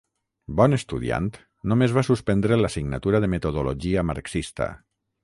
[0.59, 1.27] Bon estudiant,
[1.73, 4.69] només va suspendre l'assignatura de Metodologia marxista.